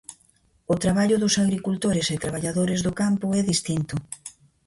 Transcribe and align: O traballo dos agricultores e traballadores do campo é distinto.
O 0.73 0.75
traballo 0.83 1.17
dos 1.19 1.35
agricultores 1.43 2.07
e 2.13 2.21
traballadores 2.23 2.79
do 2.85 2.91
campo 3.01 3.27
é 3.39 3.41
distinto. 3.51 3.95